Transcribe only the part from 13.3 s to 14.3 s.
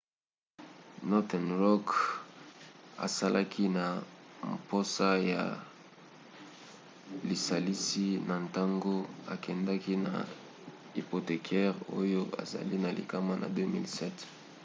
na 2007